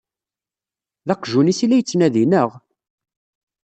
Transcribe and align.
D 1.07 1.09
aqjun-is 1.13 1.59
i 1.65 1.67
la 1.67 1.75
yettnadi, 1.79 2.25
naɣ? 2.25 2.49